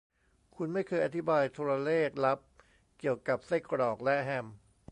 [0.55, 2.39] คุณไม่เคยอธิบายโทรเลขลับ
[2.99, 4.45] เกี่ยวกับไส้กรอกและแฮม